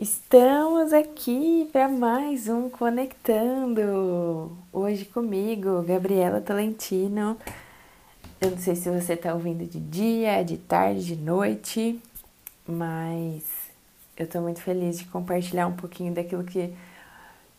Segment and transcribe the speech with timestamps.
[0.00, 4.50] Estamos aqui para mais um Conectando.
[4.72, 7.36] Hoje comigo, Gabriela Tolentino.
[8.40, 12.00] Eu não sei se você está ouvindo de dia, de tarde, de noite,
[12.66, 13.44] mas
[14.16, 16.72] eu estou muito feliz de compartilhar um pouquinho daquilo que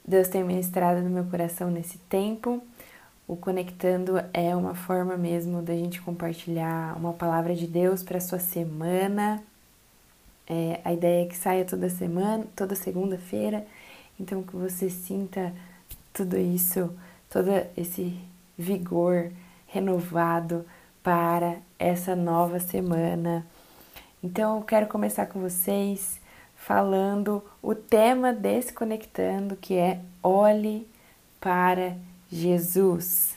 [0.03, 2.59] Deus tem ministrado no meu coração nesse tempo.
[3.27, 8.39] O Conectando é uma forma mesmo da gente compartilhar uma palavra de Deus para sua
[8.39, 9.43] semana
[10.47, 13.65] é, a ideia é que saia toda semana, toda segunda-feira,
[14.19, 15.53] então que você sinta
[16.13, 16.93] tudo isso,
[17.29, 18.19] todo esse
[18.57, 19.31] vigor
[19.67, 20.65] renovado
[21.01, 23.45] para essa nova semana.
[24.23, 26.19] Então eu quero começar com vocês
[26.55, 30.87] falando o tema desse conectando, que é olhe
[31.39, 31.95] para
[32.31, 33.35] Jesus.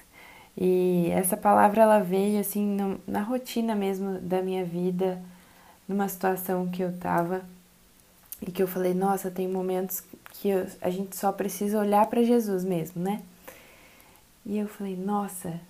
[0.57, 5.23] E essa palavra ela veio assim na rotina mesmo da minha vida
[5.89, 7.43] numa situação que eu tava
[8.41, 10.03] e que eu falei, nossa, tem momentos
[10.33, 13.23] que eu, a gente só precisa olhar para Jesus mesmo, né?
[14.45, 15.61] E eu falei, nossa,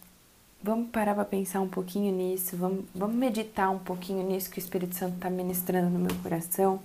[0.63, 4.61] vamos parar para pensar um pouquinho nisso, vamos, vamos meditar um pouquinho nisso que o
[4.61, 6.81] Espírito Santo está ministrando no meu coração.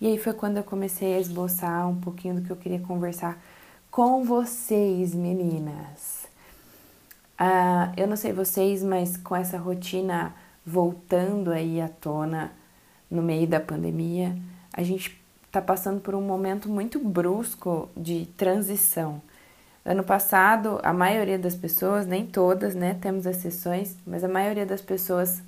[0.00, 3.38] E aí foi quando eu comecei a esboçar um pouquinho do que eu queria conversar
[3.90, 6.26] com vocês, meninas.
[7.38, 12.52] Ah, eu não sei vocês, mas com essa rotina voltando aí à tona,
[13.10, 14.36] no meio da pandemia,
[14.72, 19.20] a gente está passando por um momento muito brusco de transição.
[19.84, 24.80] Ano passado, a maioria das pessoas, nem todas, né, temos exceções, mas a maioria das
[24.80, 25.42] pessoas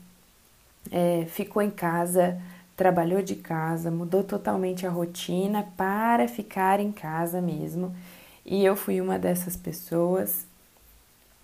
[0.90, 2.40] é, ficou em casa,
[2.76, 7.94] trabalhou de casa, mudou totalmente a rotina para ficar em casa mesmo.
[8.44, 10.46] E eu fui uma dessas pessoas.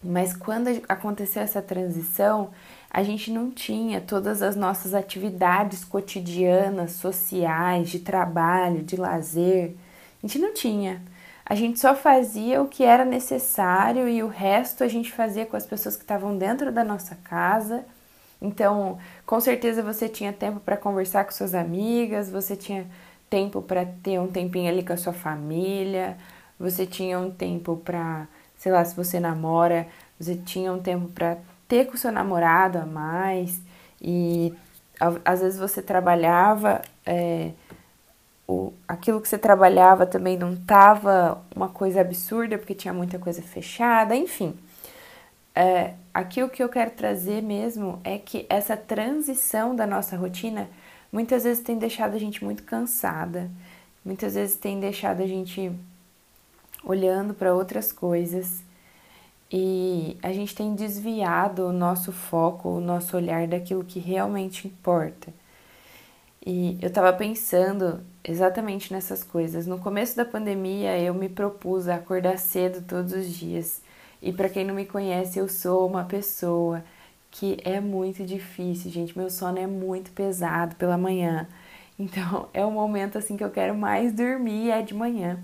[0.02, 2.50] Mas quando aconteceu essa transição,
[2.90, 9.74] a gente não tinha todas as nossas atividades cotidianas, sociais, de trabalho, de lazer.
[10.22, 11.02] A gente não tinha.
[11.44, 15.56] A gente só fazia o que era necessário e o resto a gente fazia com
[15.56, 17.84] as pessoas que estavam dentro da nossa casa.
[18.40, 22.86] Então, com certeza você tinha tempo para conversar com suas amigas, você tinha
[23.28, 26.16] tempo para ter um tempinho ali com a sua família,
[26.58, 29.86] você tinha um tempo para, sei lá, se você namora,
[30.18, 33.60] você tinha um tempo para ter com seu namorado a mais
[34.00, 34.52] e
[35.24, 37.52] às vezes você trabalhava, é,
[38.48, 43.42] o, aquilo que você trabalhava também não estava uma coisa absurda porque tinha muita coisa
[43.42, 44.56] fechada, enfim.
[45.54, 50.68] É, aqui o que eu quero trazer mesmo é que essa transição da nossa rotina
[51.12, 53.50] muitas vezes tem deixado a gente muito cansada,
[54.04, 55.72] muitas vezes tem deixado a gente
[56.84, 58.62] olhando para outras coisas
[59.50, 65.32] e a gente tem desviado o nosso foco, o nosso olhar daquilo que realmente importa.
[66.44, 69.66] E eu estava pensando exatamente nessas coisas.
[69.66, 73.82] No começo da pandemia, eu me propus a acordar cedo todos os dias.
[74.22, 76.84] E para quem não me conhece, eu sou uma pessoa
[77.30, 79.16] que é muito difícil, gente.
[79.16, 81.46] Meu sono é muito pesado pela manhã.
[82.00, 85.36] Então, é o momento assim que eu quero mais dormir é de manhã.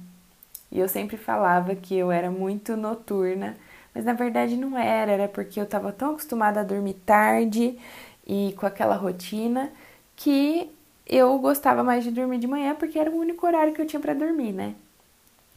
[0.71, 3.57] E eu sempre falava que eu era muito noturna
[3.95, 7.79] mas na verdade não era, era porque eu estava tão acostumada a dormir tarde
[8.27, 9.71] e com aquela rotina
[10.17, 10.71] que
[11.07, 14.01] eu gostava mais de dormir de manhã porque era o único horário que eu tinha
[14.01, 14.75] para dormir, né?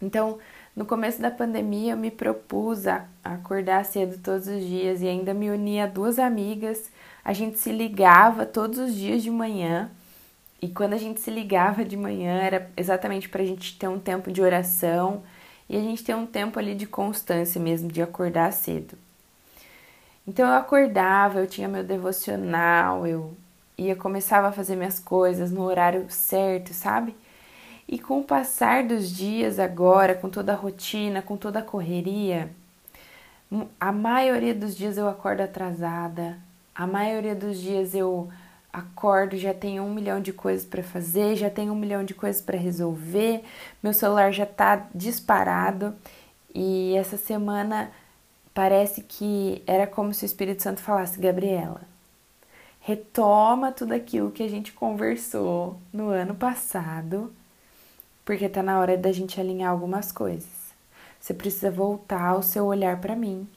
[0.02, 0.38] Então,
[0.76, 5.34] no começo da pandemia, eu me propus a acordar cedo todos os dias e ainda
[5.34, 6.92] me unia a duas amigas.
[7.26, 9.90] A gente se ligava todos os dias de manhã.
[10.62, 14.00] E quando a gente se ligava de manhã, era exatamente para a gente ter um
[14.00, 15.24] tempo de oração
[15.70, 18.98] e a gente tem um tempo ali de constância mesmo, de acordar cedo.
[20.26, 23.34] Então eu acordava, eu tinha meu devocional, eu
[23.78, 27.16] ia começava a fazer minhas coisas no horário certo, sabe?
[27.88, 32.50] E com o passar dos dias agora, com toda a rotina, com toda a correria,
[33.80, 36.38] a maioria dos dias eu acordo atrasada,
[36.76, 38.30] a maioria dos dias eu
[38.78, 42.42] acordo, já tenho um milhão de coisas para fazer, já tenho um milhão de coisas
[42.42, 43.44] para resolver,
[43.82, 45.96] meu celular já está disparado
[46.54, 47.92] e essa semana
[48.54, 51.82] parece que era como se o Espírito Santo falasse: Gabriela,
[52.80, 57.34] retoma tudo aquilo que a gente conversou no ano passado,
[58.24, 60.68] porque está na hora da gente alinhar algumas coisas.
[61.20, 63.48] Você precisa voltar o seu olhar para mim.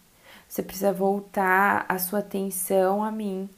[0.49, 3.49] Você precisa voltar a sua atenção a mim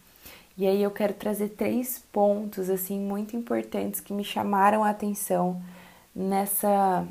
[0.56, 5.62] e aí eu quero trazer três pontos assim muito importantes que me chamaram a atenção
[6.14, 7.06] nessa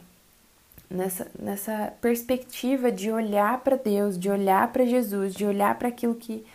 [0.90, 6.16] nessa nessa perspectiva de olhar para Deus, de olhar para Jesus, de olhar para aquilo
[6.16, 6.46] que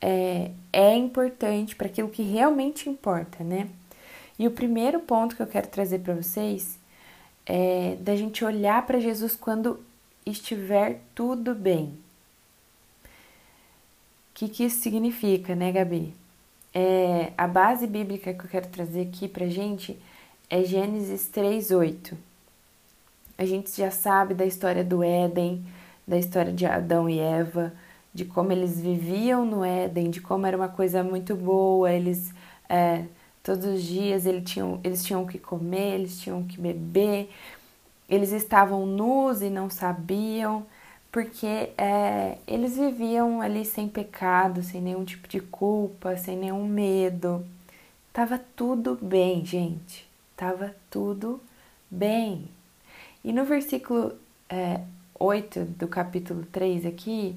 [0.00, 3.68] é, é importante, para aquilo que realmente importa, né?
[4.38, 6.78] E o primeiro ponto que eu quero trazer para vocês
[7.46, 9.80] é da gente olhar para Jesus quando
[10.26, 11.96] estiver tudo bem.
[13.04, 16.14] O que, que isso significa, né, Gabi?
[16.74, 19.96] É, a base bíblica que eu quero trazer aqui pra gente
[20.50, 22.16] é Gênesis 3:8.
[23.38, 25.64] A gente já sabe da história do Éden,
[26.06, 27.72] da história de Adão e Eva,
[28.12, 32.32] de como eles viviam no Éden, de como era uma coisa muito boa, eles
[32.68, 33.04] é,
[33.42, 37.30] todos os dias eles tinham, eles tinham que comer, eles tinham que beber,
[38.08, 40.66] eles estavam nus e não sabiam,
[41.14, 47.46] porque é, eles viviam ali sem pecado, sem nenhum tipo de culpa, sem nenhum medo.
[48.12, 50.10] Tava tudo bem, gente.
[50.36, 51.40] Tava tudo
[51.88, 52.48] bem.
[53.22, 54.12] E no versículo
[54.48, 54.80] é,
[55.16, 57.36] 8 do capítulo 3 aqui,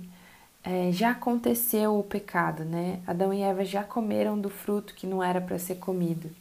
[0.63, 2.99] é, já aconteceu o pecado, né?
[3.05, 6.31] Adão e Eva já comeram do fruto que não era para ser comido.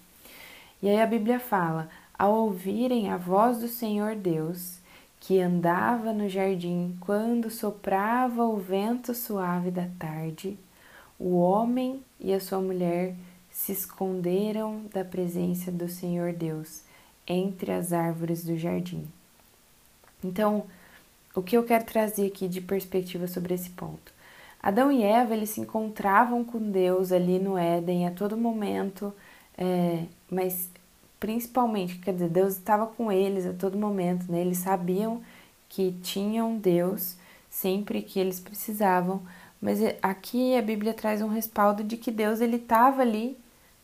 [0.82, 4.78] E aí a Bíblia fala: ao ouvirem a voz do Senhor Deus,
[5.26, 10.56] que andava no jardim quando soprava o vento suave da tarde,
[11.19, 13.17] o homem e a sua mulher
[13.50, 16.82] se esconderam da presença do Senhor Deus
[17.26, 19.05] entre as árvores do jardim.
[20.23, 20.67] Então,
[21.34, 24.12] o que eu quero trazer aqui de perspectiva sobre esse ponto?
[24.62, 29.12] Adão e Eva eles se encontravam com Deus ali no Éden a todo momento,
[29.58, 30.70] é, mas
[31.18, 34.40] principalmente, quer dizer, Deus estava com eles a todo momento, né?
[34.40, 35.22] Eles sabiam
[35.68, 37.16] que tinham Deus
[37.50, 39.22] sempre que eles precisavam,
[39.60, 43.38] mas aqui a Bíblia traz um respaldo de que Deus ele estava ali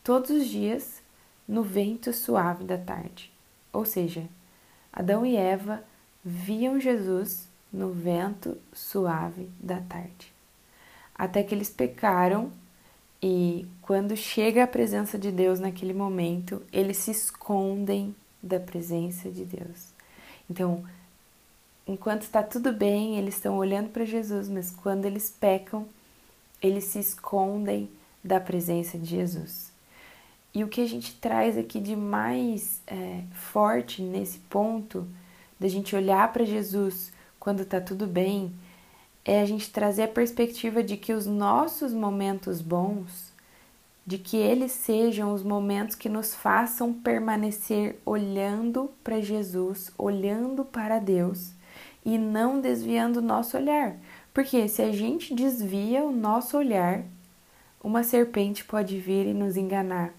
[0.05, 1.00] todos os dias
[1.49, 3.32] no vento suave da tarde.
[3.73, 4.28] Ou seja,
[4.93, 5.82] Adão e Eva
[6.25, 10.32] viam Jesus no vento suave da tarde.
[11.14, 12.52] Até que eles pecaram
[13.23, 19.45] e quando chega a presença de Deus naquele momento, eles se escondem da presença de
[19.45, 19.93] Deus.
[20.51, 20.85] Então,
[21.87, 25.87] enquanto está tudo bem, eles estão olhando para Jesus, mas quando eles pecam,
[26.61, 27.89] eles se escondem
[28.25, 29.71] da presença de Jesus.
[30.53, 35.07] E o que a gente traz aqui de mais é, forte nesse ponto,
[35.59, 38.53] da gente olhar para Jesus quando está tudo bem,
[39.25, 43.33] é a gente trazer a perspectiva de que os nossos momentos bons,
[44.05, 50.99] de que eles sejam os momentos que nos façam permanecer olhando para Jesus, olhando para
[50.99, 51.53] Deus
[52.05, 53.97] e não desviando o nosso olhar.
[54.35, 57.05] Porque se a gente desvia o nosso olhar,
[57.83, 60.13] uma serpente pode vir e nos enganar,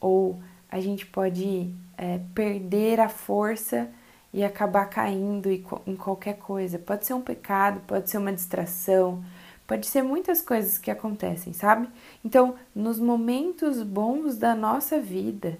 [0.00, 0.40] ou
[0.70, 3.90] a gente pode é, perder a força
[4.32, 6.78] e acabar caindo em qualquer coisa.
[6.78, 9.22] Pode ser um pecado, pode ser uma distração,
[9.66, 11.88] pode ser muitas coisas que acontecem, sabe?
[12.24, 15.58] Então, nos momentos bons da nossa vida,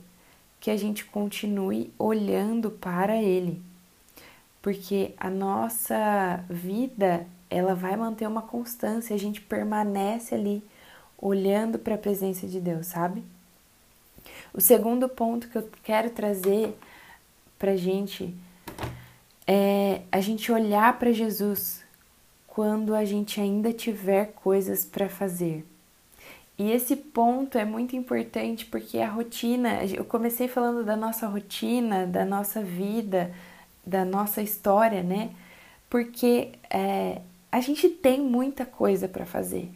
[0.59, 3.61] que a gente continue olhando para Ele,
[4.63, 10.65] porque a nossa vida ela vai manter uma constância, a gente permanece ali
[11.19, 13.23] olhando para a presença de Deus, sabe?
[14.55, 16.77] O segundo ponto que eu quero trazer
[17.59, 18.35] para gente
[19.47, 21.83] é a gente olhar para Jesus
[22.47, 25.65] quando a gente ainda tiver coisas para fazer.
[26.59, 32.07] E esse ponto é muito importante porque a rotina, eu comecei falando da nossa rotina,
[32.07, 33.33] da nossa vida,
[33.85, 35.31] da nossa história, né?
[35.89, 39.71] Porque é, a gente tem muita coisa para fazer.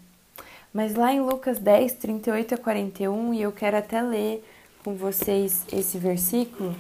[0.73, 4.45] Mas lá em Lucas 10, 38 a 41, e eu quero até ler
[4.85, 6.76] com vocês esse versículo,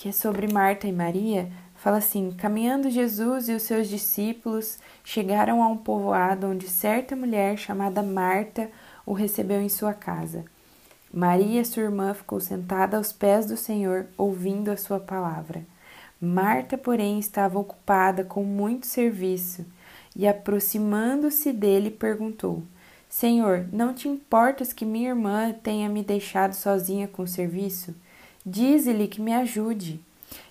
[0.00, 5.62] que é sobre Marta e Maria, fala assim: Caminhando Jesus e os seus discípulos chegaram
[5.62, 8.70] a um povoado onde certa mulher chamada Marta
[9.04, 10.46] o recebeu em sua casa.
[11.12, 15.66] Maria, sua irmã, ficou sentada aos pés do Senhor, ouvindo a sua palavra.
[16.18, 19.66] Marta, porém, estava ocupada com muito serviço
[20.16, 22.62] e, aproximando-se dele, perguntou:
[23.06, 27.94] Senhor, não te importas que minha irmã tenha me deixado sozinha com o serviço?
[28.44, 30.00] Dize-lhe que me ajude.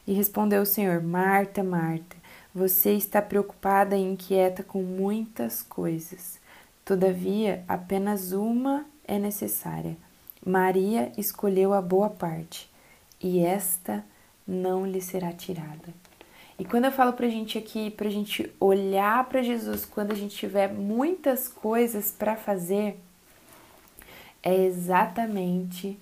[0.06, 2.16] E respondeu o Senhor: Marta, Marta,
[2.54, 6.40] você está preocupada e inquieta com muitas coisas.
[6.84, 9.96] Todavia, apenas uma é necessária.
[10.46, 12.70] Maria escolheu a boa parte,
[13.22, 14.04] e esta
[14.48, 15.94] não lhe será tirada.
[16.58, 20.36] E quando eu falo pra gente aqui, pra gente olhar para Jesus quando a gente
[20.36, 23.00] tiver muitas coisas para fazer,
[24.44, 25.98] é exatamente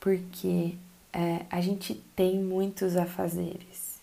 [0.00, 0.74] porque
[1.14, 3.94] é, a gente tem muitos afazeres.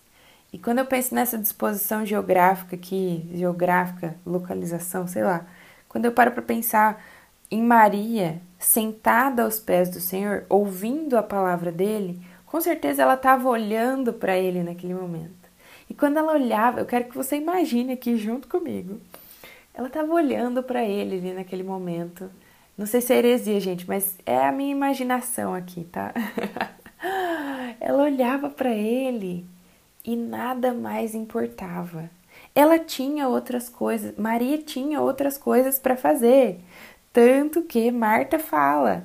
[0.52, 5.46] E quando eu penso nessa disposição geográfica aqui, geográfica, localização, sei lá,
[5.88, 7.04] quando eu paro para pensar
[7.50, 13.48] em Maria, sentada aos pés do Senhor, ouvindo a palavra dele, com certeza ela estava
[13.48, 15.42] olhando para ele naquele momento.
[15.88, 18.98] E quando ela olhava, eu quero que você imagine aqui junto comigo.
[19.74, 22.30] Ela estava olhando para ele ali naquele momento.
[22.76, 26.12] Não sei se é heresia, gente, mas é a minha imaginação aqui, tá?
[27.80, 29.44] ela olhava para ele
[30.04, 32.10] e nada mais importava.
[32.54, 36.60] Ela tinha outras coisas, Maria tinha outras coisas para fazer.
[37.12, 39.04] Tanto que Marta fala: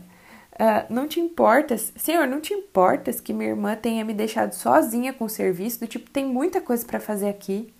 [0.53, 5.13] uh, Não te importas, Senhor, não te importas que minha irmã tenha me deixado sozinha
[5.13, 5.79] com o serviço?
[5.79, 7.73] Do tipo, tem muita coisa para fazer aqui.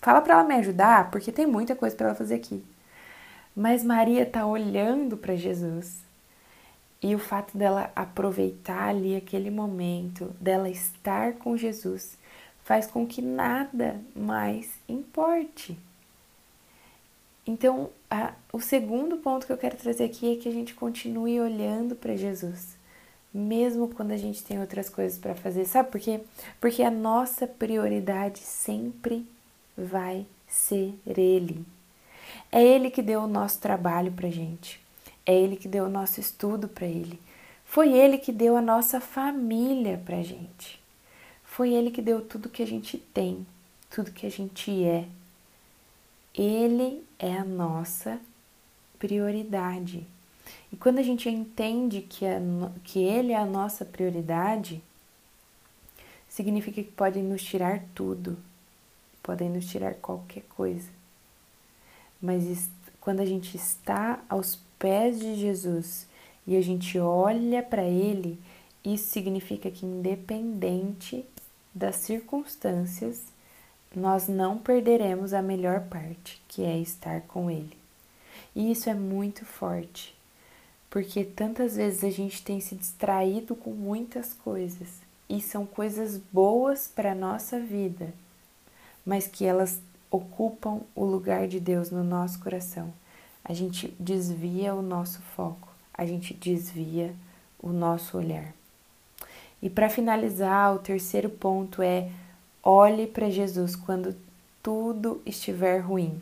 [0.00, 2.62] Fala para ela me ajudar, porque tem muita coisa para ela fazer aqui.
[3.54, 6.01] Mas Maria está olhando para Jesus.
[7.02, 12.16] E o fato dela aproveitar ali aquele momento, dela estar com Jesus,
[12.62, 15.76] faz com que nada mais importe.
[17.44, 21.40] Então, a, o segundo ponto que eu quero trazer aqui é que a gente continue
[21.40, 22.76] olhando para Jesus,
[23.34, 25.64] mesmo quando a gente tem outras coisas para fazer.
[25.64, 26.20] Sabe por quê?
[26.60, 29.26] Porque a nossa prioridade sempre
[29.76, 31.64] vai ser Ele.
[32.52, 34.81] É Ele que deu o nosso trabalho para gente.
[35.24, 37.18] É Ele que deu o nosso estudo para Ele.
[37.64, 40.80] Foi Ele que deu a nossa família para gente.
[41.44, 43.46] Foi Ele que deu tudo que a gente tem,
[43.90, 45.06] tudo que a gente é.
[46.34, 48.20] Ele é a nossa
[48.98, 50.06] prioridade.
[50.72, 52.40] E quando a gente entende que, a,
[52.82, 54.82] que Ele é a nossa prioridade,
[56.28, 58.38] significa que podem nos tirar tudo,
[59.22, 60.88] podem nos tirar qualquer coisa.
[62.20, 66.08] Mas quando a gente está aos pés de Jesus
[66.44, 68.36] e a gente olha para Ele,
[68.84, 71.24] isso significa que, independente
[71.72, 73.22] das circunstâncias,
[73.94, 77.76] nós não perderemos a melhor parte, que é estar com Ele.
[78.56, 80.18] E isso é muito forte,
[80.90, 84.88] porque tantas vezes a gente tem se distraído com muitas coisas
[85.28, 88.12] e são coisas boas para a nossa vida,
[89.06, 92.92] mas que elas ocupam o lugar de Deus no nosso coração.
[93.44, 97.14] A gente desvia o nosso foco, a gente desvia
[97.60, 98.52] o nosso olhar.
[99.60, 102.10] E para finalizar, o terceiro ponto é
[102.62, 104.16] olhe para Jesus quando
[104.62, 106.20] tudo estiver ruim.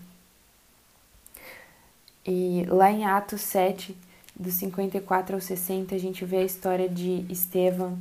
[2.24, 3.96] E lá em Atos 7,
[4.38, 7.98] dos 54 ao 60, a gente vê a história de Estevão,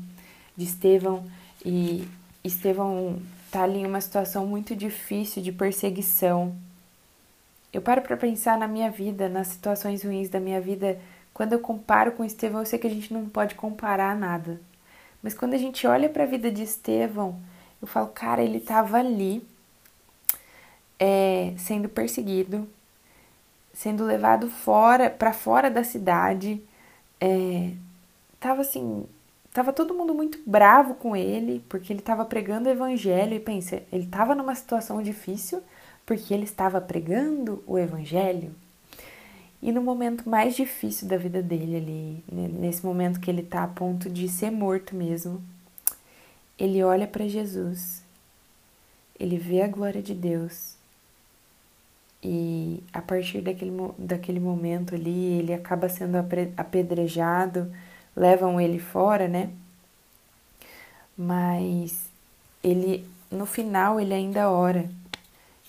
[0.56, 1.26] de Estevão
[1.66, 2.08] e
[2.44, 3.22] Estevão
[3.52, 6.56] tá ali em uma situação muito difícil de perseguição.
[7.72, 11.00] Eu paro para pensar na minha vida, nas situações ruins da minha vida,
[11.34, 14.60] quando eu comparo com Estevão, eu sei que a gente não pode comparar nada.
[15.22, 17.40] Mas quando a gente olha para a vida de Estevão,
[17.82, 19.46] eu falo, cara, ele estava ali
[21.00, 22.68] é, sendo perseguido,
[23.74, 26.62] sendo levado fora para fora da cidade,
[27.22, 27.72] é,
[28.40, 29.06] tava assim,
[29.54, 33.84] tava todo mundo muito bravo com ele porque ele estava pregando o evangelho e pensa,
[33.92, 35.62] ele estava numa situação difícil
[36.10, 38.52] porque ele estava pregando o evangelho.
[39.62, 43.68] E no momento mais difícil da vida dele ali, nesse momento que ele está a
[43.68, 45.40] ponto de ser morto mesmo,
[46.58, 48.02] ele olha para Jesus,
[49.20, 50.74] ele vê a glória de Deus
[52.24, 56.16] e a partir daquele, daquele momento ali ele acaba sendo
[56.58, 57.72] apedrejado,
[58.16, 59.52] levam ele fora, né?
[61.16, 62.10] Mas
[62.64, 64.90] ele no final ele ainda ora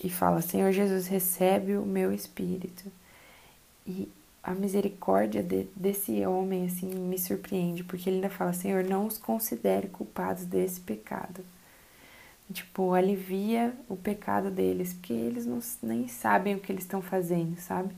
[0.02, 2.90] e fala: Senhor Jesus, recebe o meu espírito.
[3.86, 4.08] E
[4.42, 9.18] a misericórdia de, desse homem assim me surpreende, porque ele ainda fala: Senhor, não os
[9.18, 11.44] considere culpados desse pecado.
[12.52, 17.60] Tipo, alivia o pecado deles, porque eles não, nem sabem o que eles estão fazendo,
[17.60, 17.94] sabe?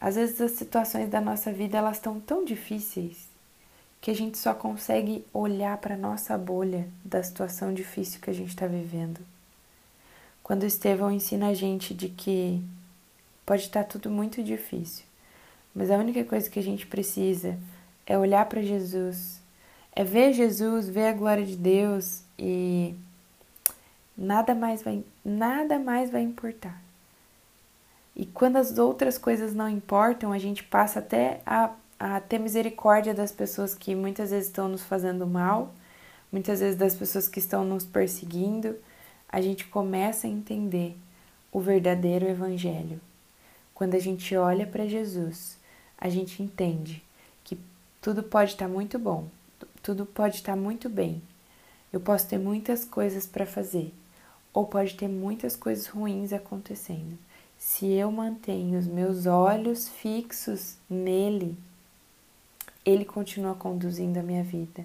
[0.00, 3.28] Às vezes as situações da nossa vida elas estão tão difíceis
[4.00, 8.50] que a gente só consegue olhar para nossa bolha da situação difícil que a gente
[8.50, 9.20] está vivendo.
[10.48, 12.60] Quando Estevão ensina a gente de que
[13.48, 15.06] Pode estar tudo muito difícil,
[15.74, 17.58] mas a única coisa que a gente precisa
[18.06, 19.40] é olhar para Jesus,
[19.96, 22.94] é ver Jesus, ver a glória de Deus e
[24.14, 26.78] nada mais vai, nada mais vai importar.
[28.14, 33.14] E quando as outras coisas não importam, a gente passa até a, a ter misericórdia
[33.14, 35.72] das pessoas que muitas vezes estão nos fazendo mal,
[36.30, 38.76] muitas vezes das pessoas que estão nos perseguindo.
[39.28, 40.96] A gente começa a entender
[41.52, 43.00] o verdadeiro evangelho.
[43.74, 45.58] Quando a gente olha para Jesus,
[45.96, 47.02] a gente entende
[47.44, 47.58] que
[48.00, 49.28] tudo pode estar tá muito bom,
[49.82, 51.22] tudo pode estar tá muito bem.
[51.92, 53.92] Eu posso ter muitas coisas para fazer,
[54.52, 57.18] ou pode ter muitas coisas ruins acontecendo.
[57.58, 61.56] se eu mantenho os meus olhos fixos nele,
[62.84, 64.84] ele continua conduzindo a minha vida,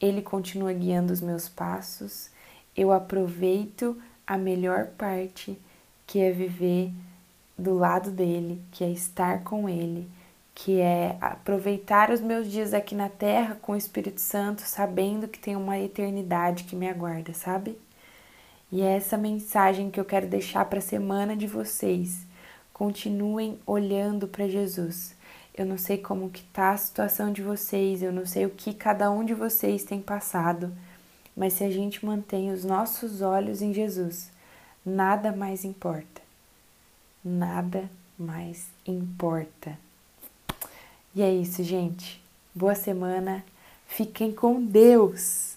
[0.00, 2.30] ele continua guiando os meus passos,
[2.76, 5.58] eu aproveito a melhor parte
[6.06, 6.90] que é viver
[7.58, 10.08] do lado dele, que é estar com ele,
[10.54, 15.38] que é aproveitar os meus dias aqui na terra com o Espírito Santo, sabendo que
[15.38, 17.78] tem uma eternidade que me aguarda, sabe?
[18.70, 22.26] E é essa mensagem que eu quero deixar para a semana de vocês.
[22.72, 25.14] Continuem olhando para Jesus.
[25.54, 28.72] Eu não sei como que tá a situação de vocês, eu não sei o que
[28.72, 30.72] cada um de vocês tem passado,
[31.36, 34.30] mas se a gente mantém os nossos olhos em Jesus,
[34.84, 36.20] nada mais importa.
[37.24, 39.78] Nada mais importa.
[41.14, 42.22] E é isso, gente.
[42.54, 43.44] Boa semana.
[43.86, 45.51] Fiquem com Deus.